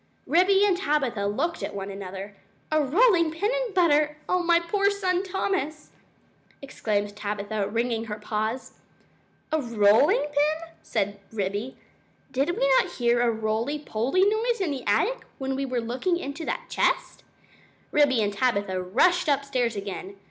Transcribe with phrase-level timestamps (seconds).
[0.25, 2.35] Ribby and Tabitha looked at one another.
[2.71, 4.17] "A rolling pin and butter!
[4.27, 5.91] Oh, my poor son Thomas!"
[6.59, 8.73] exclaimed Tabitha, wringing her paws.
[9.51, 11.77] "A rolling pin?" said Ribby.
[12.31, 16.17] "Did we not hear a roly poly noise in the attic when we were looking
[16.17, 17.23] into that chest?"
[17.91, 20.17] Ribby and Tabitha rushed upstairs again.